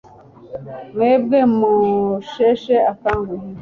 mwebwe 0.95 1.39
musheshe 1.57 2.75
akanguhe 2.91 3.45